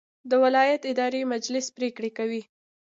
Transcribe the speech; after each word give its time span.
د 0.29 0.31
ولایت 0.43 0.81
اداري 0.91 1.21
مجلس 1.33 1.65
پریکړې 1.77 2.11
کوي 2.17 2.41